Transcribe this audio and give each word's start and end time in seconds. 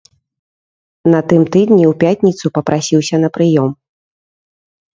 На 1.15 1.19
тым 1.31 1.43
тыдні 1.53 1.83
ў 1.91 1.93
пятніцу 2.05 2.45
папрасіўся 2.57 3.15
на 3.27 3.33
прыём. 3.39 3.69